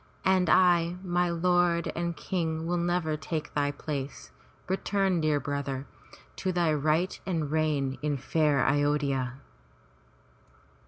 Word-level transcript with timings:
And 0.25 0.49
I, 0.49 0.95
my 1.03 1.29
lord 1.29 1.91
and 1.95 2.17
King, 2.17 2.65
will 2.65 2.79
never 2.79 3.15
take 3.15 3.53
thy 3.53 3.69
place. 3.69 4.31
Return, 4.67 5.21
dear 5.21 5.39
brother, 5.39 5.85
to 6.37 6.51
thy 6.51 6.73
rights 6.73 7.19
and 7.23 7.51
reign 7.51 7.99
in 8.01 8.17
fair 8.17 8.65
A 8.65 8.79
yod'hya!" 8.79 9.33